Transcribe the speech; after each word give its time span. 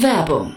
Werbung 0.00 0.56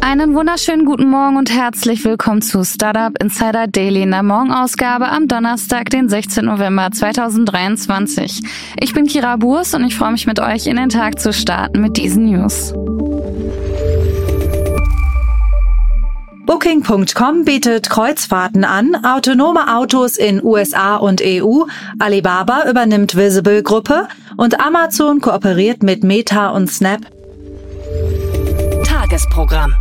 Einen 0.00 0.34
wunderschönen 0.34 0.84
guten 0.84 1.10
Morgen 1.10 1.36
und 1.36 1.50
herzlich 1.50 2.04
willkommen 2.04 2.40
zu 2.40 2.64
Startup 2.64 3.12
Insider 3.20 3.66
Daily 3.66 4.02
in 4.02 4.12
der 4.12 4.22
Morgenausgabe 4.22 5.08
am 5.08 5.28
Donnerstag, 5.28 5.90
den 5.90 6.08
16. 6.08 6.44
November 6.44 6.90
2023. 6.90 8.42
Ich 8.80 8.94
bin 8.94 9.06
Kira 9.06 9.36
Burs 9.36 9.74
und 9.74 9.84
ich 9.84 9.96
freue 9.96 10.12
mich 10.12 10.26
mit 10.26 10.40
euch 10.40 10.66
in 10.66 10.76
den 10.76 10.88
Tag 10.88 11.18
zu 11.18 11.32
starten 11.32 11.80
mit 11.80 11.96
diesen 11.96 12.26
News. 12.26 12.72
Booking.com 16.46 17.44
bietet 17.44 17.90
Kreuzfahrten 17.90 18.64
an, 18.64 19.04
autonome 19.04 19.76
Autos 19.76 20.16
in 20.16 20.42
USA 20.42 20.96
und 20.96 21.20
EU, 21.22 21.64
Alibaba 21.98 22.68
übernimmt 22.70 23.16
Visible 23.16 23.62
Gruppe 23.62 24.08
und 24.36 24.58
Amazon 24.58 25.20
kooperiert 25.20 25.82
mit 25.82 26.04
Meta 26.04 26.48
und 26.48 26.70
Snap. 26.70 27.00
Tagesprogramm. 28.84 29.74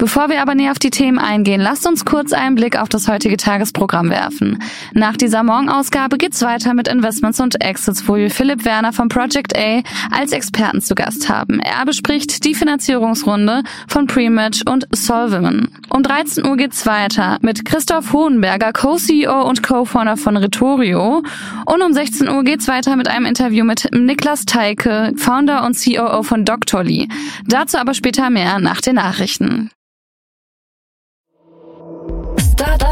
Bevor 0.00 0.30
wir 0.30 0.40
aber 0.40 0.54
näher 0.54 0.70
auf 0.70 0.78
die 0.78 0.88
Themen 0.88 1.18
eingehen, 1.18 1.60
lasst 1.60 1.86
uns 1.86 2.06
kurz 2.06 2.32
einen 2.32 2.54
Blick 2.54 2.80
auf 2.80 2.88
das 2.88 3.06
heutige 3.06 3.36
Tagesprogramm 3.36 4.08
werfen. 4.08 4.58
Nach 4.94 5.14
dieser 5.14 5.42
Morgenausgabe 5.42 6.16
geht's 6.16 6.40
weiter 6.40 6.72
mit 6.72 6.88
Investments 6.88 7.38
und 7.38 7.60
Exits, 7.60 8.08
wo 8.08 8.16
wir 8.16 8.30
Philipp 8.30 8.64
Werner 8.64 8.94
von 8.94 9.10
Project 9.10 9.54
A 9.54 9.82
als 10.10 10.32
Experten 10.32 10.80
zu 10.80 10.94
Gast 10.94 11.28
haben. 11.28 11.60
Er 11.60 11.84
bespricht 11.84 12.46
die 12.46 12.54
Finanzierungsrunde 12.54 13.62
von 13.88 14.06
Prematch 14.06 14.62
und 14.62 14.86
Solviman. 14.90 15.68
Um 15.90 16.02
13 16.02 16.46
Uhr 16.46 16.56
geht's 16.56 16.86
weiter 16.86 17.36
mit 17.42 17.66
Christoph 17.66 18.14
Hohenberger, 18.14 18.72
Co-CEO 18.72 19.42
und 19.42 19.62
Co-Founder 19.62 20.16
von 20.16 20.38
Retorio. 20.38 21.22
Und 21.66 21.82
um 21.82 21.92
16 21.92 22.26
Uhr 22.26 22.42
geht's 22.42 22.68
weiter 22.68 22.96
mit 22.96 23.08
einem 23.08 23.26
Interview 23.26 23.66
mit 23.66 23.90
Niklas 23.92 24.46
Teike, 24.46 25.12
Founder 25.16 25.66
und 25.66 25.76
COO 25.76 26.22
von 26.22 26.46
Doctorly. 26.46 27.06
Dazu 27.46 27.76
aber 27.76 27.92
später 27.92 28.30
mehr 28.30 28.60
nach 28.60 28.80
den 28.80 28.94
Nachrichten. 28.94 29.70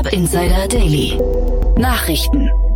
Insider 0.06 0.68
Daily. 0.68 1.20
Nachrichten. 1.76 2.67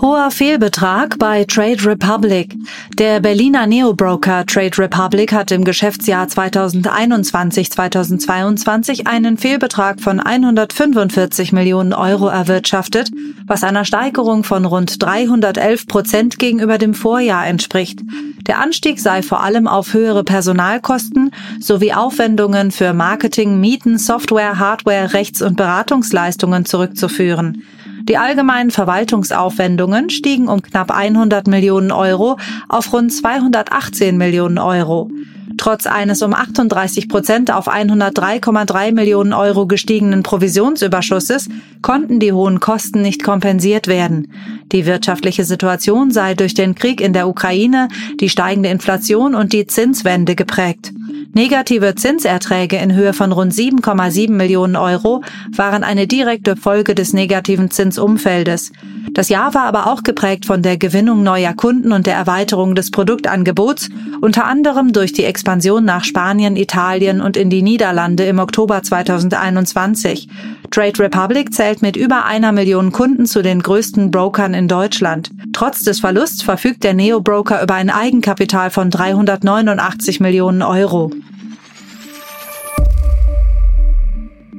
Hoher 0.00 0.30
Fehlbetrag 0.30 1.18
bei 1.18 1.44
Trade 1.44 1.84
Republic. 1.84 2.56
Der 2.98 3.20
Berliner 3.20 3.66
Neobroker 3.66 4.46
Trade 4.46 4.78
Republic 4.78 5.32
hat 5.32 5.52
im 5.52 5.64
Geschäftsjahr 5.64 6.26
2021-2022 6.26 9.06
einen 9.06 9.36
Fehlbetrag 9.36 10.00
von 10.00 10.18
145 10.18 11.52
Millionen 11.52 11.92
Euro 11.92 12.28
erwirtschaftet, 12.28 13.10
was 13.46 13.62
einer 13.62 13.84
Steigerung 13.84 14.44
von 14.44 14.64
rund 14.64 15.02
311 15.02 15.86
Prozent 15.86 16.38
gegenüber 16.38 16.78
dem 16.78 16.94
Vorjahr 16.94 17.46
entspricht. 17.46 18.00
Der 18.46 18.58
Anstieg 18.58 18.98
sei 18.98 19.22
vor 19.22 19.42
allem 19.42 19.68
auf 19.68 19.94
höhere 19.94 20.24
Personalkosten 20.24 21.30
sowie 21.60 21.92
Aufwendungen 21.92 22.70
für 22.70 22.92
Marketing, 22.92 23.60
Mieten, 23.60 23.98
Software, 23.98 24.58
Hardware, 24.58 25.12
Rechts- 25.12 25.42
und 25.42 25.56
Beratungsleistungen 25.56 26.64
zurückzuführen. 26.64 27.62
Die 28.08 28.18
allgemeinen 28.18 28.70
Verwaltungsaufwendungen 28.70 30.10
stiegen 30.10 30.48
um 30.48 30.62
knapp 30.62 30.90
100 30.90 31.46
Millionen 31.46 31.92
Euro 31.92 32.38
auf 32.68 32.92
rund 32.92 33.12
218 33.12 34.16
Millionen 34.16 34.58
Euro. 34.58 35.10
Trotz 35.58 35.86
eines 35.86 36.22
um 36.22 36.34
38 36.34 37.08
Prozent 37.08 37.52
auf 37.52 37.68
103,3 37.68 38.92
Millionen 38.92 39.32
Euro 39.32 39.66
gestiegenen 39.66 40.22
Provisionsüberschusses 40.22 41.48
konnten 41.82 42.18
die 42.18 42.32
hohen 42.32 42.58
Kosten 42.58 43.02
nicht 43.02 43.22
kompensiert 43.22 43.86
werden. 43.86 44.32
Die 44.72 44.86
wirtschaftliche 44.86 45.44
Situation 45.44 46.10
sei 46.10 46.34
durch 46.34 46.54
den 46.54 46.74
Krieg 46.74 47.00
in 47.00 47.12
der 47.12 47.28
Ukraine, 47.28 47.88
die 48.20 48.28
steigende 48.28 48.70
Inflation 48.70 49.34
und 49.34 49.52
die 49.52 49.66
Zinswende 49.66 50.34
geprägt. 50.34 50.92
Negative 51.34 51.94
Zinserträge 51.94 52.76
in 52.76 52.94
Höhe 52.94 53.14
von 53.14 53.32
rund 53.32 53.54
7,7 53.54 54.32
Millionen 54.32 54.76
Euro 54.76 55.22
waren 55.56 55.82
eine 55.82 56.06
direkte 56.06 56.56
Folge 56.56 56.94
des 56.94 57.14
negativen 57.14 57.70
Zinsumfeldes. 57.70 58.70
Das 59.12 59.30
Jahr 59.30 59.54
war 59.54 59.62
aber 59.62 59.86
auch 59.86 60.02
geprägt 60.02 60.44
von 60.44 60.60
der 60.60 60.76
Gewinnung 60.76 61.22
neuer 61.22 61.54
Kunden 61.54 61.92
und 61.92 62.06
der 62.06 62.16
Erweiterung 62.16 62.74
des 62.74 62.90
Produktangebots, 62.90 63.88
unter 64.20 64.44
anderem 64.44 64.92
durch 64.92 65.14
die 65.14 65.24
Expansion 65.24 65.86
nach 65.86 66.04
Spanien, 66.04 66.54
Italien 66.54 67.22
und 67.22 67.38
in 67.38 67.48
die 67.48 67.62
Niederlande 67.62 68.24
im 68.24 68.38
Oktober 68.38 68.82
2021. 68.82 70.28
Trade 70.70 70.98
Republic 70.98 71.54
zählt 71.54 71.80
mit 71.80 71.96
über 71.96 72.26
einer 72.26 72.52
Million 72.52 72.92
Kunden 72.92 73.24
zu 73.24 73.42
den 73.42 73.62
größten 73.62 74.10
Brokern 74.10 74.52
in 74.52 74.68
Deutschland. 74.68 75.30
Trotz 75.54 75.82
des 75.82 76.00
Verlusts 76.00 76.42
verfügt 76.42 76.84
der 76.84 76.94
Neo-Broker 76.94 77.62
über 77.62 77.74
ein 77.74 77.90
Eigenkapital 77.90 78.70
von 78.70 78.90
389 78.90 80.20
Millionen 80.20 80.62
Euro. 80.62 81.10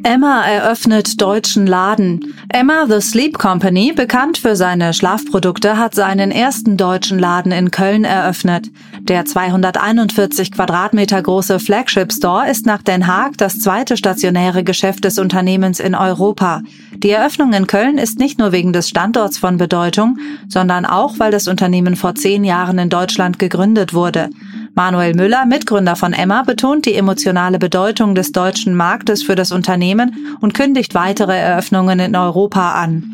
Emma 0.06 0.44
eröffnet 0.44 1.22
deutschen 1.22 1.66
Laden. 1.66 2.34
Emma 2.50 2.86
The 2.90 3.00
Sleep 3.00 3.38
Company, 3.38 3.94
bekannt 3.94 4.38
für 4.38 4.58
seine 4.58 4.94
Schlafprodukte, 4.94 5.78
hat 5.78 5.96
seinen 5.96 6.30
ersten 6.30 6.76
deutschen 6.76 7.20
Laden 7.20 7.54
in 7.54 7.72
Köln 7.72 8.04
eröffnet. 8.04 8.70
Der 9.00 9.24
241 9.24 10.52
Quadratmeter 10.52 11.22
große 11.22 11.58
Flagship 11.58 12.12
Store 12.12 12.50
ist 12.50 12.66
nach 12.66 12.82
Den 12.82 13.08
Haag 13.08 13.38
das 13.38 13.60
zweite 13.60 13.96
stationäre 13.96 14.66
Geschäft 14.66 15.06
des 15.06 15.20
Unternehmens 15.20 15.80
in 15.80 15.96
Europa. 15.96 16.62
Die 16.96 17.12
Eröffnung 17.12 17.54
in 17.54 17.68
Köln 17.68 17.98
ist 17.98 18.20
nicht 18.20 18.40
nur 18.40 18.52
wegen 18.52 18.74
des 18.74 18.90
Standorts 18.90 19.38
von 19.38 19.56
Bedeutung, 19.56 20.18
sondern 20.50 20.86
auch, 20.86 21.18
weil 21.20 21.32
das 21.32 21.48
Unternehmen 21.48 21.96
vor 21.96 22.14
zehn 22.16 22.44
Jahren 22.44 22.78
in 22.78 22.90
Deutschland 22.90 23.40
gegründet 23.40 23.94
wurde. 23.94 24.30
Manuel 24.76 25.14
Müller, 25.14 25.46
Mitgründer 25.46 25.96
von 25.96 26.14
Emma, 26.14 26.42
betont 26.42 26.88
die 26.88 26.96
emotionale 26.96 27.60
Bedeutung 27.60 28.16
des 28.16 28.32
deutschen 28.32 28.74
Marktes 28.74 29.22
für 29.22 29.36
das 29.36 29.52
Unternehmen 29.52 30.36
und 30.42 30.56
kündigt 30.56 30.96
weitere 30.96 31.38
Eröffnungen 31.38 32.00
in 32.00 32.16
Europa 32.16 32.74
an. 32.74 33.14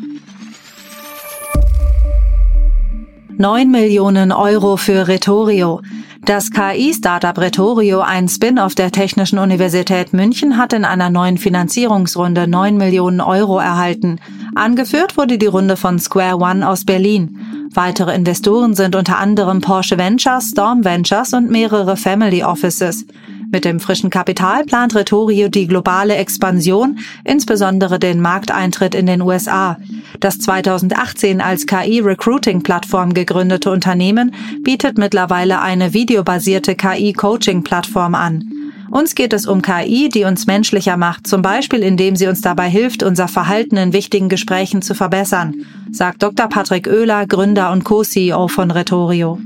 9 3.36 3.70
Millionen 3.70 4.32
Euro 4.32 4.78
für 4.78 5.06
Retorio. 5.06 5.82
Das 6.24 6.50
KI-Startup 6.50 7.36
Retorio, 7.36 8.00
ein 8.00 8.28
Spin-off 8.28 8.74
der 8.74 8.90
Technischen 8.90 9.38
Universität 9.38 10.14
München, 10.14 10.56
hat 10.56 10.72
in 10.72 10.86
einer 10.86 11.10
neuen 11.10 11.36
Finanzierungsrunde 11.36 12.48
9 12.48 12.76
Millionen 12.76 13.20
Euro 13.20 13.58
erhalten. 13.58 14.18
Angeführt 14.54 15.18
wurde 15.18 15.36
die 15.36 15.46
Runde 15.46 15.76
von 15.76 15.98
Square 15.98 16.36
One 16.36 16.66
aus 16.66 16.84
Berlin. 16.84 17.38
Weitere 17.72 18.14
Investoren 18.14 18.74
sind 18.74 18.96
unter 18.96 19.18
anderem 19.18 19.60
Porsche 19.60 19.96
Ventures, 19.96 20.50
Storm 20.50 20.84
Ventures 20.84 21.32
und 21.32 21.50
mehrere 21.50 21.96
Family 21.96 22.42
Offices. 22.42 23.06
Mit 23.52 23.64
dem 23.64 23.80
frischen 23.80 24.10
Kapital 24.10 24.64
plant 24.64 24.94
Retorio 24.94 25.48
die 25.48 25.66
globale 25.66 26.16
Expansion, 26.16 26.98
insbesondere 27.24 27.98
den 27.98 28.20
Markteintritt 28.20 28.94
in 28.94 29.06
den 29.06 29.22
USA. 29.22 29.76
Das 30.18 30.38
2018 30.38 31.40
als 31.40 31.66
KI-Recruiting-Plattform 31.66 33.14
gegründete 33.14 33.70
Unternehmen 33.70 34.34
bietet 34.62 34.98
mittlerweile 34.98 35.60
eine 35.60 35.94
videobasierte 35.94 36.74
KI-Coaching-Plattform 36.74 38.14
an. 38.14 38.59
Uns 38.90 39.14
geht 39.14 39.32
es 39.32 39.46
um 39.46 39.62
KI, 39.62 40.08
die 40.08 40.24
uns 40.24 40.46
menschlicher 40.46 40.96
macht, 40.96 41.26
zum 41.26 41.42
Beispiel 41.42 41.80
indem 41.80 42.16
sie 42.16 42.26
uns 42.26 42.40
dabei 42.40 42.68
hilft, 42.68 43.04
unser 43.04 43.28
Verhalten 43.28 43.76
in 43.76 43.92
wichtigen 43.92 44.28
Gesprächen 44.28 44.82
zu 44.82 44.96
verbessern, 44.96 45.64
sagt 45.92 46.22
Dr. 46.22 46.48
Patrick 46.48 46.88
Oehler, 46.88 47.26
Gründer 47.26 47.70
und 47.70 47.84
Co-CEO 47.84 48.48
von 48.48 48.72
Retorio. 48.72 49.38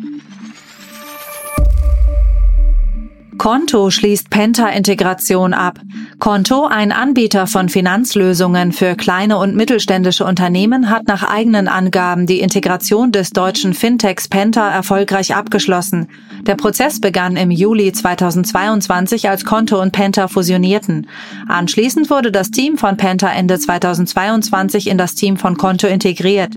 Konto 3.36 3.90
schließt 3.90 4.30
Penta-Integration 4.30 5.52
ab. 5.52 5.78
Konto, 6.18 6.66
ein 6.66 6.92
Anbieter 6.92 7.46
von 7.46 7.68
Finanzlösungen 7.68 8.72
für 8.72 8.94
kleine 8.94 9.36
und 9.36 9.56
mittelständische 9.56 10.24
Unternehmen, 10.24 10.88
hat 10.88 11.06
nach 11.08 11.22
eigenen 11.22 11.68
Angaben 11.68 12.26
die 12.26 12.40
Integration 12.40 13.12
des 13.12 13.30
deutschen 13.30 13.74
Fintechs 13.74 14.28
Penta 14.28 14.70
erfolgreich 14.70 15.34
abgeschlossen. 15.34 16.08
Der 16.46 16.54
Prozess 16.54 17.00
begann 17.00 17.36
im 17.36 17.50
Juli 17.50 17.92
2022, 17.92 19.28
als 19.28 19.44
Konto 19.44 19.80
und 19.80 19.92
Penta 19.92 20.28
fusionierten. 20.28 21.08
Anschließend 21.48 22.10
wurde 22.10 22.30
das 22.30 22.50
Team 22.50 22.78
von 22.78 22.96
Penta 22.96 23.28
Ende 23.30 23.58
2022 23.58 24.86
in 24.86 24.98
das 24.98 25.14
Team 25.14 25.36
von 25.36 25.56
Konto 25.56 25.86
integriert. 25.86 26.54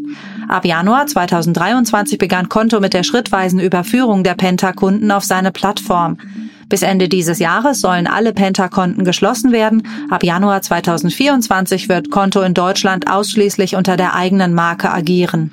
Ab 0.48 0.66
Januar 0.66 1.08
2023 1.08 2.18
begann 2.18 2.48
Konto 2.48 2.80
mit 2.80 2.94
der 2.94 3.04
schrittweisen 3.04 3.60
Überführung 3.60 4.24
der 4.24 4.36
Penta-Kunden 4.36 5.12
auf 5.12 5.24
seine 5.24 5.52
Plattform. 5.52 6.18
Bis 6.70 6.82
Ende 6.82 7.08
dieses 7.08 7.40
Jahres 7.40 7.80
sollen 7.80 8.08
alle 8.08 8.34
Penta-Konten 8.34 9.06
geschlossen 9.06 9.52
werden. 9.52 9.88
Ab 10.10 10.24
Januar 10.24 10.62
2024 10.62 11.88
wird 11.88 12.12
Konto 12.12 12.42
in 12.42 12.54
Deutschland 12.54 13.10
ausschließlich 13.10 13.76
unter 13.76 13.96
der 13.96 14.16
eigenen 14.16 14.54
Marke 14.54 14.92
agieren. 14.92 15.52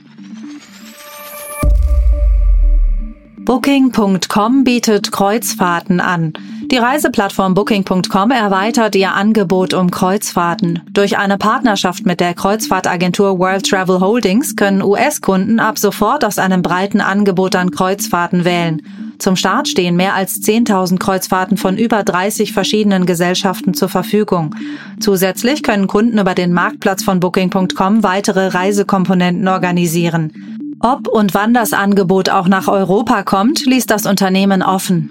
Booking.com 3.45 4.65
bietet 4.65 5.13
Kreuzfahrten 5.13 6.01
an. 6.01 6.33
Die 6.71 6.79
Reiseplattform 6.79 7.53
Booking.com 7.53 8.31
erweitert 8.31 8.97
ihr 8.97 9.13
Angebot 9.13 9.75
um 9.75 9.91
Kreuzfahrten. 9.91 10.81
Durch 10.91 11.19
eine 11.19 11.37
Partnerschaft 11.37 12.07
mit 12.07 12.21
der 12.21 12.33
Kreuzfahrtagentur 12.33 13.39
World 13.39 13.69
Travel 13.69 14.01
Holdings 14.01 14.57
können 14.57 14.83
US-Kunden 14.83 15.61
ab 15.61 15.79
sofort 15.79 16.25
aus 16.25 16.39
einem 16.39 16.63
breiten 16.63 17.03
Angebot 17.03 17.55
an 17.55 17.71
Kreuzfahrten 17.71 18.47
wählen. 18.47 18.81
Zum 19.19 19.37
Start 19.37 19.69
stehen 19.69 19.97
mehr 19.97 20.15
als 20.15 20.41
10.000 20.43 20.99
Kreuzfahrten 20.99 21.57
von 21.57 21.77
über 21.77 22.03
30 22.03 22.53
verschiedenen 22.53 23.07
Gesellschaften 23.07 23.75
zur 23.75 23.89
Verfügung. 23.89 24.55
Zusätzlich 25.01 25.63
können 25.63 25.87
Kunden 25.87 26.19
über 26.19 26.35
den 26.35 26.53
Marktplatz 26.53 27.03
von 27.03 27.21
Booking.com 27.21 28.03
weitere 28.03 28.49
Reisekomponenten 28.49 29.47
organisieren. 29.49 30.33
Ob 30.81 31.09
und 31.09 31.35
wann 31.35 31.55
das 31.55 31.73
Angebot 31.73 32.29
auch 32.29 32.49
nach 32.49 32.69
Europa 32.69 33.23
kommt, 33.23 33.65
ließ 33.65 33.87
das 33.87 34.07
Unternehmen 34.07 34.63
offen. 34.63 35.11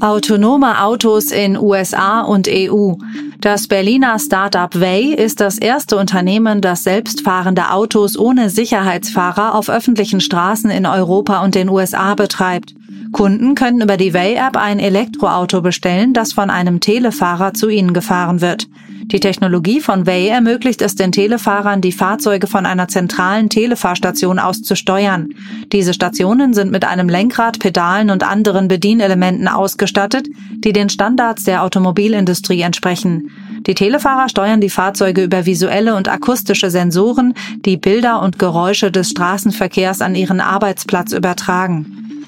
Autonome 0.00 0.82
Autos 0.82 1.32
in 1.32 1.56
USA 1.56 2.20
und 2.20 2.48
EU. 2.48 2.94
Das 3.40 3.66
Berliner 3.66 4.18
Startup 4.18 4.78
Way 4.78 5.14
ist 5.14 5.40
das 5.40 5.56
erste 5.56 5.96
Unternehmen, 5.96 6.60
das 6.60 6.84
selbstfahrende 6.84 7.70
Autos 7.70 8.18
ohne 8.18 8.50
Sicherheitsfahrer 8.50 9.54
auf 9.54 9.70
öffentlichen 9.70 10.20
Straßen 10.20 10.70
in 10.70 10.84
Europa 10.84 11.42
und 11.42 11.54
den 11.54 11.70
USA 11.70 12.14
betreibt. 12.14 12.74
Kunden 13.12 13.54
können 13.54 13.80
über 13.80 13.96
die 13.96 14.12
Way-App 14.12 14.56
ein 14.56 14.78
Elektroauto 14.78 15.62
bestellen, 15.62 16.12
das 16.12 16.34
von 16.34 16.50
einem 16.50 16.80
Telefahrer 16.80 17.54
zu 17.54 17.68
ihnen 17.68 17.94
gefahren 17.94 18.42
wird. 18.42 18.68
Die 19.06 19.20
Technologie 19.20 19.80
von 19.80 20.04
Way 20.04 20.26
ermöglicht 20.26 20.82
es 20.82 20.96
den 20.96 21.12
Telefahrern, 21.12 21.80
die 21.80 21.92
Fahrzeuge 21.92 22.48
von 22.48 22.66
einer 22.66 22.88
zentralen 22.88 23.48
Telefahrstation 23.48 24.40
aus 24.40 24.62
zu 24.62 24.74
steuern. 24.74 25.28
Diese 25.70 25.94
Stationen 25.94 26.54
sind 26.54 26.72
mit 26.72 26.84
einem 26.84 27.08
Lenkrad, 27.08 27.60
Pedalen 27.60 28.10
und 28.10 28.24
anderen 28.24 28.66
Bedienelementen 28.66 29.46
ausgestattet, 29.46 30.26
die 30.58 30.72
den 30.72 30.88
Standards 30.88 31.44
der 31.44 31.62
Automobilindustrie 31.62 32.62
entsprechen. 32.62 33.30
Die 33.64 33.74
Telefahrer 33.74 34.28
steuern 34.28 34.60
die 34.60 34.70
Fahrzeuge 34.70 35.22
über 35.22 35.46
visuelle 35.46 35.94
und 35.94 36.08
akustische 36.08 36.70
Sensoren, 36.70 37.34
die 37.64 37.76
Bilder 37.76 38.20
und 38.22 38.40
Geräusche 38.40 38.90
des 38.90 39.10
Straßenverkehrs 39.10 40.00
an 40.00 40.16
ihren 40.16 40.40
Arbeitsplatz 40.40 41.12
übertragen. 41.12 42.24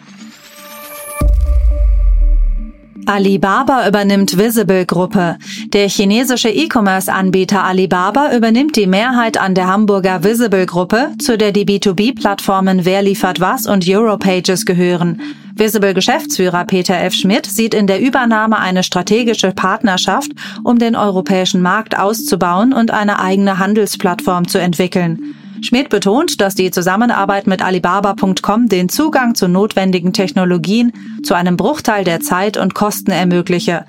Alibaba 3.06 3.88
übernimmt 3.88 4.36
Visible 4.36 4.84
Gruppe. 4.84 5.38
Der 5.72 5.88
chinesische 5.88 6.50
E-Commerce-Anbieter 6.50 7.64
Alibaba 7.64 8.34
übernimmt 8.36 8.76
die 8.76 8.86
Mehrheit 8.86 9.38
an 9.38 9.54
der 9.54 9.66
Hamburger 9.66 10.24
Visible 10.24 10.66
Gruppe, 10.66 11.12
zu 11.18 11.38
der 11.38 11.52
die 11.52 11.64
B2B-Plattformen 11.64 12.84
Wer 12.84 13.02
liefert 13.02 13.40
was 13.40 13.66
und 13.66 13.88
Europages 13.88 14.66
gehören. 14.66 15.20
Visible 15.54 15.94
Geschäftsführer 15.94 16.64
Peter 16.64 17.00
F. 17.00 17.14
Schmidt 17.14 17.46
sieht 17.46 17.74
in 17.74 17.86
der 17.86 18.00
Übernahme 18.00 18.58
eine 18.58 18.82
strategische 18.82 19.52
Partnerschaft, 19.52 20.30
um 20.62 20.78
den 20.78 20.94
europäischen 20.94 21.62
Markt 21.62 21.98
auszubauen 21.98 22.72
und 22.72 22.90
eine 22.90 23.18
eigene 23.20 23.58
Handelsplattform 23.58 24.46
zu 24.46 24.58
entwickeln. 24.58 25.34
Schmidt 25.60 25.88
betont, 25.88 26.40
dass 26.40 26.54
die 26.54 26.70
Zusammenarbeit 26.70 27.46
mit 27.46 27.62
Alibaba.com 27.62 28.68
den 28.68 28.88
Zugang 28.88 29.34
zu 29.34 29.48
notwendigen 29.48 30.12
Technologien 30.12 30.92
zu 31.22 31.34
einem 31.34 31.56
Bruchteil 31.56 32.04
der 32.04 32.20
Zeit 32.20 32.56
und 32.56 32.74
Kosten 32.74 33.10
ermögliche. 33.10 33.84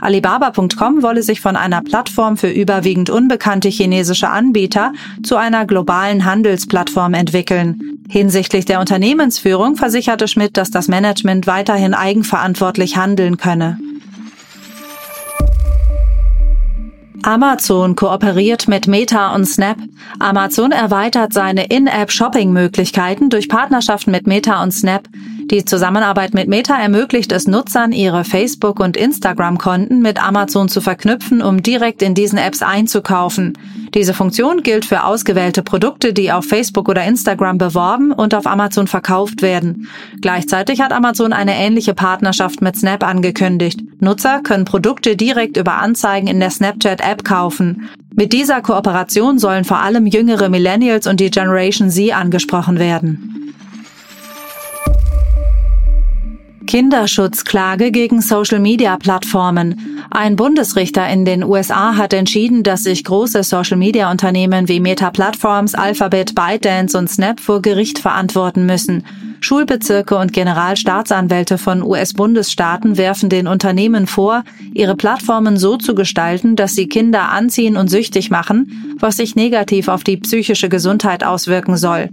Alibaba.com 0.00 1.02
wolle 1.02 1.22
sich 1.22 1.40
von 1.40 1.54
einer 1.54 1.80
Plattform 1.80 2.36
für 2.36 2.50
überwiegend 2.50 3.08
unbekannte 3.08 3.68
chinesische 3.68 4.28
Anbieter 4.28 4.92
zu 5.22 5.36
einer 5.36 5.64
globalen 5.64 6.24
Handelsplattform 6.24 7.14
entwickeln. 7.14 8.00
Hinsichtlich 8.08 8.64
der 8.64 8.80
Unternehmensführung 8.80 9.76
versicherte 9.76 10.26
Schmidt, 10.26 10.56
dass 10.56 10.72
das 10.72 10.88
Management 10.88 11.46
weiterhin 11.46 11.94
eigenverantwortlich 11.94 12.96
handeln 12.96 13.36
könne. 13.36 13.78
Amazon 17.24 17.94
kooperiert 17.94 18.66
mit 18.66 18.88
Meta 18.88 19.32
und 19.34 19.46
Snap. 19.46 19.76
Amazon 20.18 20.72
erweitert 20.72 21.32
seine 21.32 21.66
In-App-Shopping-Möglichkeiten 21.66 23.30
durch 23.30 23.48
Partnerschaften 23.48 24.10
mit 24.10 24.26
Meta 24.26 24.60
und 24.60 24.72
Snap. 24.72 25.08
Die 25.44 25.64
Zusammenarbeit 25.64 26.34
mit 26.34 26.48
Meta 26.48 26.76
ermöglicht 26.76 27.30
es 27.30 27.46
Nutzern, 27.46 27.92
ihre 27.92 28.24
Facebook- 28.24 28.80
und 28.80 28.96
Instagram-Konten 28.96 30.02
mit 30.02 30.20
Amazon 30.20 30.68
zu 30.68 30.80
verknüpfen, 30.80 31.42
um 31.42 31.62
direkt 31.62 32.02
in 32.02 32.14
diesen 32.14 32.38
Apps 32.38 32.60
einzukaufen. 32.60 33.52
Diese 33.94 34.14
Funktion 34.14 34.62
gilt 34.62 34.86
für 34.86 35.04
ausgewählte 35.04 35.62
Produkte, 35.62 36.14
die 36.14 36.32
auf 36.32 36.46
Facebook 36.46 36.88
oder 36.88 37.04
Instagram 37.04 37.58
beworben 37.58 38.12
und 38.12 38.34
auf 38.34 38.46
Amazon 38.46 38.86
verkauft 38.86 39.42
werden. 39.42 39.88
Gleichzeitig 40.22 40.80
hat 40.80 40.92
Amazon 40.92 41.34
eine 41.34 41.54
ähnliche 41.56 41.92
Partnerschaft 41.92 42.62
mit 42.62 42.76
Snap 42.76 43.04
angekündigt. 43.04 43.80
Nutzer 44.00 44.40
können 44.40 44.64
Produkte 44.64 45.14
direkt 45.14 45.58
über 45.58 45.74
Anzeigen 45.74 46.26
in 46.26 46.40
der 46.40 46.50
Snapchat-App 46.50 47.24
kaufen. 47.24 47.88
Mit 48.14 48.32
dieser 48.32 48.62
Kooperation 48.62 49.38
sollen 49.38 49.64
vor 49.64 49.78
allem 49.78 50.06
jüngere 50.06 50.48
Millennials 50.48 51.06
und 51.06 51.20
die 51.20 51.30
Generation 51.30 51.90
Z 51.90 52.14
angesprochen 52.14 52.78
werden. 52.78 53.54
Kinderschutzklage 56.66 57.90
gegen 57.90 58.20
Social-Media-Plattformen. 58.20 60.04
Ein 60.10 60.36
Bundesrichter 60.36 61.08
in 61.08 61.24
den 61.24 61.44
USA 61.44 61.96
hat 61.96 62.12
entschieden, 62.12 62.62
dass 62.62 62.84
sich 62.84 63.04
große 63.04 63.42
Social-Media-Unternehmen 63.42 64.68
wie 64.68 64.80
Meta 64.80 65.10
Platforms, 65.10 65.74
Alphabet, 65.74 66.34
ByteDance 66.34 66.96
und 66.96 67.08
Snap 67.08 67.40
vor 67.40 67.62
Gericht 67.62 67.98
verantworten 67.98 68.66
müssen. 68.66 69.04
Schulbezirke 69.42 70.16
und 70.16 70.32
Generalstaatsanwälte 70.32 71.58
von 71.58 71.82
US-Bundesstaaten 71.82 72.96
werfen 72.96 73.28
den 73.28 73.48
Unternehmen 73.48 74.06
vor, 74.06 74.44
ihre 74.72 74.94
Plattformen 74.94 75.56
so 75.56 75.76
zu 75.76 75.96
gestalten, 75.96 76.54
dass 76.54 76.76
sie 76.76 76.86
Kinder 76.86 77.30
anziehen 77.30 77.76
und 77.76 77.88
süchtig 77.88 78.30
machen, 78.30 78.96
was 79.00 79.16
sich 79.16 79.34
negativ 79.34 79.88
auf 79.88 80.04
die 80.04 80.16
psychische 80.16 80.68
Gesundheit 80.68 81.24
auswirken 81.24 81.76
soll. 81.76 82.08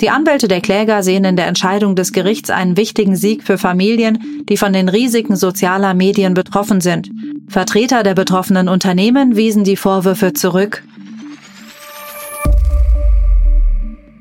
Die 0.00 0.10
Anwälte 0.10 0.48
der 0.48 0.60
Kläger 0.60 1.04
sehen 1.04 1.24
in 1.24 1.36
der 1.36 1.46
Entscheidung 1.46 1.94
des 1.94 2.12
Gerichts 2.12 2.50
einen 2.50 2.76
wichtigen 2.76 3.14
Sieg 3.14 3.44
für 3.44 3.58
Familien, 3.58 4.44
die 4.48 4.56
von 4.56 4.72
den 4.72 4.88
Risiken 4.88 5.36
sozialer 5.36 5.94
Medien 5.94 6.34
betroffen 6.34 6.80
sind. 6.80 7.10
Vertreter 7.46 8.02
der 8.02 8.14
betroffenen 8.14 8.68
Unternehmen 8.68 9.36
wiesen 9.36 9.62
die 9.62 9.76
Vorwürfe 9.76 10.32
zurück. 10.32 10.82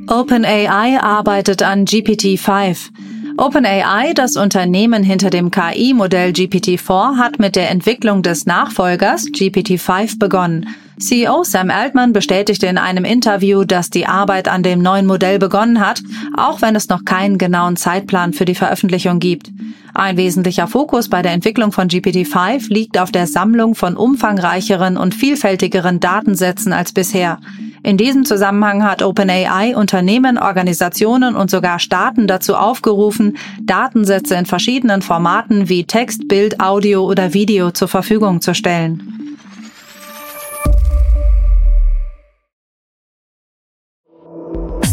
OpenAI 0.08 1.00
arbeitet 1.00 1.62
an 1.62 1.86
GPT-5. 1.86 2.90
OpenAI, 3.38 4.14
das 4.14 4.36
Unternehmen 4.36 5.04
hinter 5.04 5.30
dem 5.30 5.52
KI-Modell 5.52 6.32
GPT-4, 6.32 7.18
hat 7.18 7.40
mit 7.40 7.56
der 7.56 7.70
Entwicklung 7.70 8.22
des 8.24 8.46
Nachfolgers 8.46 9.26
GPT-5 9.28 10.20
begonnen. 10.20 10.68
CEO 11.00 11.44
Sam 11.44 11.72
Altman 11.72 12.14
bestätigte 12.14 12.68
in 12.68 12.78
einem 12.78 13.06
Interview, 13.06 13.64
dass 13.64 13.90
die 13.90 14.06
Arbeit 14.06 14.48
an 14.48 14.64
dem 14.64 14.82
neuen 14.82 15.08
Modell 15.08 15.40
begonnen 15.40 15.80
hat, 15.80 16.02
auch 16.36 16.62
wenn 16.62 16.76
es 16.76 16.90
noch 16.90 17.06
keinen 17.06 17.38
genauen 17.38 17.78
Zeitplan 17.78 18.34
für 18.34 18.46
die 18.46 18.56
Veröffentlichung 18.56 19.20
gibt. 19.20 19.52
Ein 19.94 20.18
wesentlicher 20.18 20.68
Fokus 20.68 21.10
bei 21.10 21.22
der 21.22 21.32
Entwicklung 21.32 21.72
von 21.72 21.88
GPT-5 21.88 22.72
liegt 22.72 23.00
auf 23.00 23.12
der 23.12 23.28
Sammlung 23.28 23.76
von 23.76 23.98
umfangreicheren 23.98 24.98
und 24.98 25.16
vielfältigeren 25.16 26.00
Datensätzen 26.00 26.74
als 26.74 26.94
bisher. 26.94 27.40
In 27.84 27.98
diesem 27.98 28.26
Zusammenhang 28.26 28.84
hat 28.84 29.02
OpenAI 29.02 29.76
Unternehmen, 29.76 30.38
Organisationen 30.38 31.36
und 31.36 31.50
sogar 31.50 31.80
Staaten 31.80 32.28
dazu 32.28 32.56
aufgerufen, 32.56 33.38
Datensätze 33.62 34.36
in 34.36 34.46
verschiedenen 34.46 35.02
Formaten 35.02 35.68
wie 35.68 35.86
Text, 35.86 36.28
Bild, 36.28 36.60
Audio 36.60 37.04
oder 37.04 37.34
Video 37.34 37.72
zur 37.72 37.88
Verfügung 37.88 38.40
zu 38.42 38.54
stellen. 38.54 39.38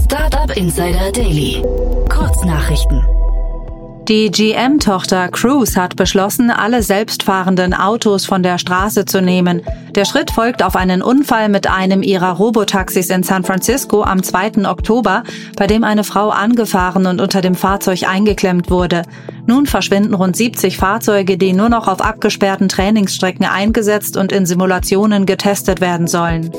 Startup 0.04 0.56
Insider 0.56 1.12
Daily. 1.12 1.62
Kurznachrichten. 2.08 3.17
Die 4.08 4.30
GM-Tochter 4.30 5.28
Cruise 5.28 5.78
hat 5.78 5.96
beschlossen, 5.96 6.50
alle 6.50 6.82
selbstfahrenden 6.82 7.74
Autos 7.74 8.24
von 8.24 8.42
der 8.42 8.56
Straße 8.56 9.04
zu 9.04 9.20
nehmen. 9.20 9.60
Der 9.94 10.06
Schritt 10.06 10.30
folgt 10.30 10.62
auf 10.62 10.76
einen 10.76 11.02
Unfall 11.02 11.50
mit 11.50 11.66
einem 11.66 12.02
ihrer 12.02 12.32
Robotaxis 12.32 13.10
in 13.10 13.22
San 13.22 13.44
Francisco 13.44 14.02
am 14.02 14.22
2. 14.22 14.66
Oktober, 14.66 15.24
bei 15.58 15.66
dem 15.66 15.84
eine 15.84 16.04
Frau 16.04 16.30
angefahren 16.30 17.04
und 17.04 17.20
unter 17.20 17.42
dem 17.42 17.54
Fahrzeug 17.54 18.04
eingeklemmt 18.08 18.70
wurde. 18.70 19.02
Nun 19.44 19.66
verschwinden 19.66 20.14
rund 20.14 20.38
70 20.38 20.78
Fahrzeuge, 20.78 21.36
die 21.36 21.52
nur 21.52 21.68
noch 21.68 21.86
auf 21.86 22.00
abgesperrten 22.00 22.70
Trainingsstrecken 22.70 23.44
eingesetzt 23.44 24.16
und 24.16 24.32
in 24.32 24.46
Simulationen 24.46 25.26
getestet 25.26 25.82
werden 25.82 26.06
sollen. 26.06 26.50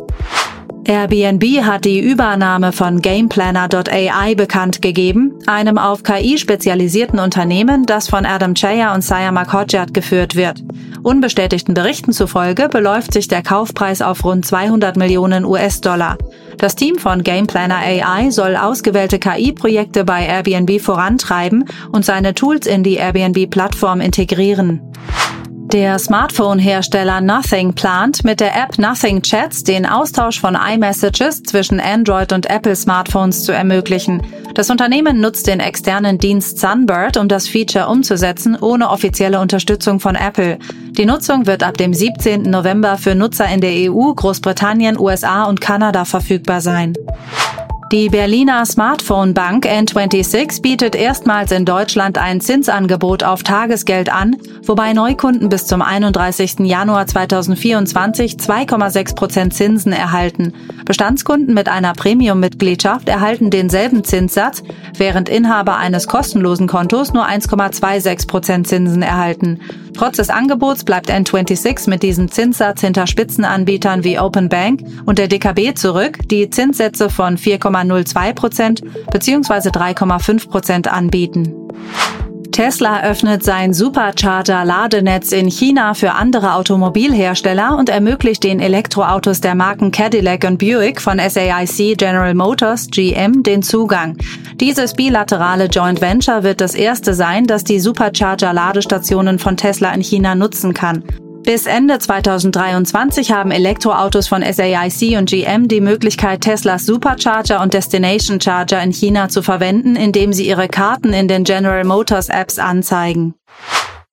Airbnb 0.89 1.43
hat 1.61 1.85
die 1.85 1.99
Übernahme 1.99 2.71
von 2.71 2.99
Gameplanner.ai 2.99 4.33
bekannt 4.33 4.81
gegeben, 4.81 5.35
einem 5.45 5.77
auf 5.77 6.01
KI 6.01 6.39
spezialisierten 6.39 7.19
Unternehmen, 7.19 7.85
das 7.85 8.09
von 8.09 8.25
Adam 8.25 8.55
Chaya 8.55 8.95
und 8.95 9.03
Sayama 9.03 9.45
Kodjat 9.45 9.93
geführt 9.93 10.35
wird. 10.35 10.63
Unbestätigten 11.03 11.75
Berichten 11.75 12.11
zufolge 12.11 12.69
beläuft 12.69 13.13
sich 13.13 13.27
der 13.27 13.43
Kaufpreis 13.43 14.01
auf 14.01 14.25
rund 14.25 14.47
200 14.47 14.97
Millionen 14.97 15.45
US-Dollar. 15.45 16.17
Das 16.57 16.75
Team 16.75 16.97
von 16.97 17.21
Gameplanner 17.21 17.77
AI 17.77 18.31
soll 18.31 18.55
ausgewählte 18.55 19.19
KI-Projekte 19.19 20.03
bei 20.03 20.25
Airbnb 20.25 20.81
vorantreiben 20.81 21.65
und 21.91 22.03
seine 22.03 22.33
Tools 22.33 22.65
in 22.65 22.81
die 22.81 22.95
Airbnb-Plattform 22.95 24.01
integrieren. 24.01 24.81
Der 25.71 25.99
Smartphone-Hersteller 25.99 27.21
Nothing 27.21 27.73
plant 27.73 28.23
mit 28.23 28.39
der 28.39 28.55
App 28.55 28.79
Nothing 28.79 29.21
Chats 29.21 29.63
den 29.63 29.85
Austausch 29.85 30.39
von 30.39 30.55
iMessages 30.55 31.43
zwischen 31.43 31.79
Android 31.79 32.33
und 32.33 32.49
Apple 32.49 32.75
Smartphones 32.75 33.43
zu 33.43 33.51
ermöglichen. 33.51 34.23
Das 34.55 34.71
Unternehmen 34.71 35.21
nutzt 35.21 35.45
den 35.45 35.59
externen 35.59 36.17
Dienst 36.17 36.57
Sunbird, 36.57 37.17
um 37.17 37.27
das 37.27 37.47
Feature 37.47 37.87
umzusetzen, 37.87 38.57
ohne 38.59 38.89
offizielle 38.89 39.39
Unterstützung 39.39 39.99
von 39.99 40.15
Apple. 40.15 40.57
Die 40.97 41.05
Nutzung 41.05 41.45
wird 41.45 41.61
ab 41.61 41.77
dem 41.77 41.93
17. 41.93 42.49
November 42.49 42.97
für 42.97 43.13
Nutzer 43.13 43.47
in 43.47 43.61
der 43.61 43.91
EU, 43.91 44.11
Großbritannien, 44.11 44.99
USA 44.99 45.43
und 45.43 45.61
Kanada 45.61 46.03
verfügbar 46.03 46.61
sein. 46.61 46.95
Die 47.91 48.07
Berliner 48.07 48.67
Smartphone 48.67 49.33
Bank 49.33 49.65
N26 49.65 50.61
bietet 50.61 50.93
erstmals 50.93 51.51
in 51.51 51.65
Deutschland 51.65 52.19
ein 52.19 52.39
Zinsangebot 52.39 53.23
auf 53.23 53.41
Tagesgeld 53.41 54.13
an, 54.13 54.37
wobei 54.63 54.93
Neukunden 54.93 55.49
bis 55.49 55.65
zum 55.65 55.81
31. 55.81 56.59
Januar 56.59 57.07
2024 57.07 58.33
2,6 58.35 59.15
Prozent 59.15 59.53
Zinsen 59.55 59.91
erhalten. 59.91 60.53
Bestandskunden 60.85 61.55
mit 61.55 61.67
einer 61.67 61.93
Premium-Mitgliedschaft 61.93 63.09
erhalten 63.09 63.49
denselben 63.49 64.03
Zinssatz, 64.03 64.61
während 64.95 65.27
Inhaber 65.27 65.77
eines 65.77 66.07
kostenlosen 66.07 66.67
Kontos 66.67 67.13
nur 67.13 67.25
1,26 67.25 68.27
Prozent 68.27 68.67
Zinsen 68.67 69.01
erhalten. 69.01 69.59
Trotz 69.99 70.15
des 70.15 70.29
Angebots 70.29 70.85
bleibt 70.85 71.11
N26 71.11 71.89
mit 71.89 72.03
diesem 72.03 72.31
Zinssatz 72.31 72.81
hinter 72.81 73.05
Spitzenanbietern 73.05 74.03
wie 74.03 74.17
Open 74.17 74.47
Bank 74.47 74.81
und 75.05 75.19
der 75.19 75.27
DKB 75.27 75.75
zurück, 75.75 76.19
die 76.29 76.49
Zinssätze 76.49 77.09
von 77.09 77.37
4,02 77.83 78.33
Prozent 78.33 78.81
bzw. 79.11 79.69
3,5 79.69 80.49
Prozent 80.49 80.87
anbieten. 80.87 81.53
Tesla 82.51 83.03
öffnet 83.03 83.43
sein 83.43 83.73
Supercharger-Ladenetz 83.73 85.31
in 85.31 85.49
China 85.49 85.93
für 85.93 86.11
andere 86.11 86.55
Automobilhersteller 86.55 87.77
und 87.77 87.87
ermöglicht 87.87 88.43
den 88.43 88.59
Elektroautos 88.59 89.39
der 89.39 89.55
Marken 89.55 89.91
Cadillac 89.91 90.43
und 90.43 90.57
Buick 90.57 90.99
von 90.99 91.19
SAIC 91.19 91.97
General 91.97 92.33
Motors 92.33 92.87
GM 92.91 93.43
den 93.43 93.63
Zugang. 93.63 94.17
Dieses 94.55 94.93
bilaterale 94.93 95.67
Joint 95.67 96.01
Venture 96.01 96.43
wird 96.43 96.59
das 96.59 96.75
erste 96.75 97.13
sein, 97.13 97.45
das 97.45 97.63
die 97.63 97.79
Supercharger-Ladestationen 97.79 99.39
von 99.39 99.55
Tesla 99.55 99.91
in 99.93 100.01
China 100.01 100.35
nutzen 100.35 100.73
kann. 100.73 101.03
Bis 101.49 101.65
Ende 101.65 101.97
2023 101.97 103.31
haben 103.31 103.49
Elektroautos 103.49 104.27
von 104.27 104.43
SAIC 104.43 105.17
und 105.17 105.31
GM 105.31 105.67
die 105.67 105.81
Möglichkeit, 105.81 106.41
Teslas 106.41 106.85
Supercharger 106.85 107.59
und 107.63 107.73
Destination 107.73 108.39
Charger 108.39 108.79
in 108.83 108.91
China 108.91 109.29
zu 109.29 109.41
verwenden, 109.41 109.95
indem 109.95 110.31
sie 110.31 110.47
ihre 110.47 110.67
Karten 110.67 111.11
in 111.11 111.27
den 111.27 111.45
General 111.45 111.83
Motors 111.83 112.29
Apps 112.29 112.59
anzeigen. 112.59 113.33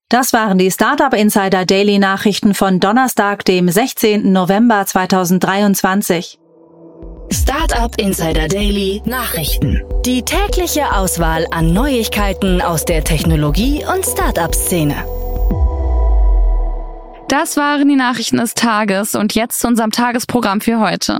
Das 0.08 0.32
waren 0.32 0.56
die 0.56 0.70
Startup 0.70 1.12
Insider 1.12 1.66
Daily 1.66 1.98
Nachrichten 1.98 2.54
von 2.54 2.80
Donnerstag, 2.80 3.44
dem 3.44 3.68
16. 3.68 4.32
November 4.32 4.86
2023. 4.86 6.38
Startup 7.30 8.00
Insider 8.00 8.48
Daily 8.48 9.02
Nachrichten. 9.04 9.82
Die 10.06 10.22
tägliche 10.22 10.90
Auswahl 10.90 11.46
an 11.50 11.74
Neuigkeiten 11.74 12.62
aus 12.62 12.86
der 12.86 13.04
Technologie- 13.04 13.84
und 13.84 14.06
Startup-Szene. 14.06 15.25
Das 17.28 17.56
waren 17.56 17.88
die 17.88 17.96
Nachrichten 17.96 18.36
des 18.36 18.54
Tages 18.54 19.16
und 19.16 19.34
jetzt 19.34 19.60
zu 19.60 19.66
unserem 19.66 19.90
Tagesprogramm 19.90 20.60
für 20.60 20.78
heute. 20.78 21.18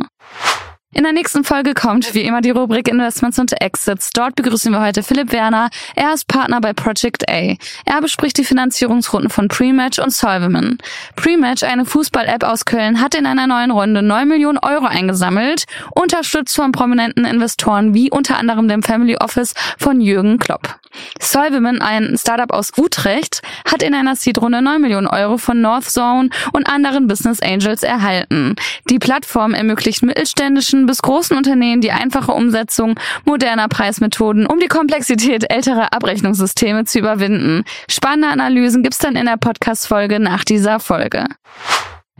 In 0.96 1.02
der 1.02 1.12
nächsten 1.12 1.44
Folge 1.44 1.74
kommt 1.74 2.14
wie 2.14 2.22
immer 2.22 2.40
die 2.40 2.52
Rubrik 2.52 2.88
Investments 2.88 3.38
und 3.38 3.60
Exits. 3.60 4.08
Dort 4.14 4.34
begrüßen 4.34 4.72
wir 4.72 4.80
heute 4.80 5.02
Philipp 5.02 5.30
Werner. 5.30 5.68
Er 5.94 6.14
ist 6.14 6.26
Partner 6.26 6.58
bei 6.62 6.72
Project 6.72 7.28
A. 7.28 7.54
Er 7.84 8.00
bespricht 8.00 8.38
die 8.38 8.44
Finanzierungsrunden 8.44 9.28
von 9.28 9.48
Prematch 9.48 9.98
und 9.98 10.10
Solveman. 10.10 10.78
Prematch, 11.14 11.64
eine 11.64 11.84
Fußball-App 11.84 12.44
aus 12.44 12.64
Köln, 12.64 12.98
hat 12.98 13.14
in 13.14 13.26
einer 13.26 13.46
neuen 13.46 13.72
Runde 13.72 14.00
9 14.00 14.26
Millionen 14.26 14.56
Euro 14.56 14.86
eingesammelt, 14.86 15.66
unterstützt 15.94 16.56
von 16.56 16.72
prominenten 16.72 17.26
Investoren 17.26 17.92
wie 17.92 18.10
unter 18.10 18.38
anderem 18.38 18.66
dem 18.66 18.82
Family 18.82 19.18
Office 19.18 19.52
von 19.76 20.00
Jürgen 20.00 20.38
Klopp. 20.38 20.80
Solveman, 21.20 21.82
ein 21.82 22.16
Startup 22.16 22.50
aus 22.50 22.72
Utrecht, 22.78 23.42
hat 23.70 23.82
in 23.82 23.94
einer 23.94 24.16
Seed-Runde 24.16 24.62
9 24.62 24.80
Millionen 24.80 25.08
Euro 25.08 25.36
von 25.36 25.60
Northzone 25.60 26.30
und 26.54 26.66
anderen 26.70 27.06
Business 27.06 27.40
Angels 27.42 27.82
erhalten. 27.82 28.56
Die 28.88 28.98
Plattform 28.98 29.52
ermöglicht 29.52 30.02
mittelständischen 30.02 30.85
bis 30.86 31.02
großen 31.02 31.36
Unternehmen 31.36 31.80
die 31.80 31.92
einfache 31.92 32.32
Umsetzung 32.32 32.98
moderner 33.24 33.68
Preismethoden, 33.68 34.46
um 34.46 34.58
die 34.58 34.68
Komplexität 34.68 35.50
älterer 35.50 35.92
Abrechnungssysteme 35.92 36.84
zu 36.84 36.98
überwinden. 36.98 37.64
Spannende 37.90 38.28
Analysen 38.28 38.82
gibt's 38.82 38.98
dann 38.98 39.16
in 39.16 39.26
der 39.26 39.36
Podcast-Folge 39.36 40.20
nach 40.20 40.44
dieser 40.44 40.80
Folge. 40.80 41.26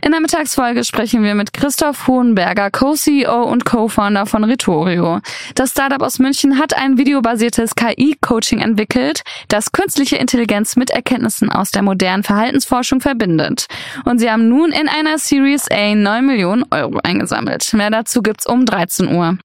In 0.03 0.11
der 0.11 0.21
Mittagsfolge 0.21 0.83
sprechen 0.83 1.23
wir 1.23 1.33
mit 1.33 1.53
Christoph 1.53 2.05
Hohenberger, 2.05 2.69
Co-CEO 2.69 3.41
und 3.43 3.65
Co-Founder 3.65 4.27
von 4.27 4.43
Retorio. 4.43 5.21
Das 5.55 5.71
Startup 5.71 6.03
aus 6.03 6.19
München 6.19 6.59
hat 6.59 6.77
ein 6.77 6.99
videobasiertes 6.99 7.73
KI-Coaching 7.73 8.59
entwickelt, 8.59 9.23
das 9.47 9.71
künstliche 9.71 10.17
Intelligenz 10.17 10.75
mit 10.75 10.91
Erkenntnissen 10.91 11.49
aus 11.49 11.71
der 11.71 11.81
modernen 11.81 12.21
Verhaltensforschung 12.21 13.01
verbindet. 13.01 13.65
Und 14.05 14.19
sie 14.19 14.29
haben 14.29 14.47
nun 14.47 14.71
in 14.71 14.87
einer 14.87 15.17
Series 15.17 15.65
A 15.71 15.95
9 15.95 16.23
Millionen 16.23 16.65
Euro 16.69 16.99
eingesammelt. 17.03 17.73
Mehr 17.73 17.89
dazu 17.89 18.21
gibt's 18.21 18.45
um 18.45 18.67
13 18.67 19.15
Uhr. 19.15 19.39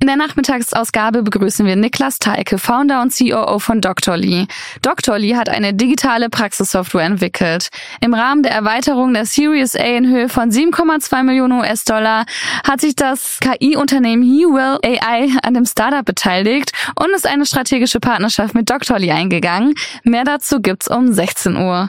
In 0.00 0.06
der 0.06 0.14
Nachmittagsausgabe 0.14 1.24
begrüßen 1.24 1.66
wir 1.66 1.74
Niklas 1.74 2.20
Teike, 2.20 2.58
Founder 2.58 3.02
und 3.02 3.12
COO 3.12 3.58
von 3.58 3.80
Doctorly. 3.80 4.46
Doctorly 4.80 5.30
hat 5.30 5.48
eine 5.48 5.74
digitale 5.74 6.30
Praxissoftware 6.30 7.02
entwickelt. 7.02 7.66
Im 8.00 8.14
Rahmen 8.14 8.44
der 8.44 8.52
Erweiterung 8.52 9.12
der 9.12 9.26
Series 9.26 9.74
A 9.74 9.82
in 9.82 10.08
Höhe 10.08 10.28
von 10.28 10.52
7,2 10.52 11.24
Millionen 11.24 11.58
US-Dollar 11.58 12.26
hat 12.62 12.80
sich 12.80 12.94
das 12.94 13.40
KI-Unternehmen 13.40 14.22
HeWell 14.22 14.78
AI 14.84 15.32
an 15.42 15.54
dem 15.54 15.66
Startup 15.66 16.04
beteiligt 16.04 16.70
und 16.94 17.10
ist 17.12 17.26
eine 17.26 17.44
strategische 17.44 17.98
Partnerschaft 17.98 18.54
mit 18.54 18.70
Doctorly 18.70 19.10
eingegangen. 19.10 19.74
Mehr 20.04 20.22
dazu 20.22 20.60
gibt's 20.60 20.86
um 20.86 21.12
16 21.12 21.56
Uhr. 21.56 21.88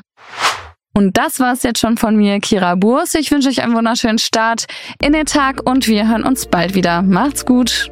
Und 0.95 1.15
das 1.15 1.39
war's 1.39 1.61
jetzt 1.61 1.79
schon 1.79 1.95
von 1.95 2.15
mir, 2.15 2.39
Kira 2.39 2.73
Burs. 2.73 3.13
Ich 3.13 3.29
wünsche 3.29 3.49
euch 3.49 3.61
einen 3.61 3.75
wunderschönen 3.75 4.17
Start 4.17 4.65
in 4.99 5.13
den 5.13 5.27
Tag 5.27 5.61
und 5.69 5.87
wir 5.87 6.07
hören 6.07 6.23
uns 6.23 6.47
bald 6.47 6.73
wieder. 6.73 7.03
Macht's 7.03 7.45
gut. 7.45 7.91